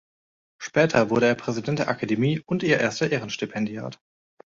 Später 0.57 1.11
wurde 1.11 1.27
er 1.27 1.35
Präsident 1.35 1.77
der 1.77 1.87
Akademie 1.87 2.39
und 2.47 2.63
ihr 2.63 2.79
erster 2.79 3.11
Ehrenstipendiat. 3.11 3.99